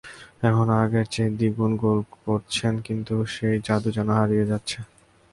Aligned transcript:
এখন 0.47 0.67
আগের 0.81 1.05
চেয়ে 1.13 1.31
দ্বিগুণ 1.37 1.71
গোল 1.83 1.99
করছেন, 2.25 2.73
কিন্তু 2.87 3.13
সেই 3.35 3.55
জাদু 3.67 3.89
যেন 3.97 4.09
হারিয়ে 4.19 4.49
যাচ্ছে। 4.51 4.79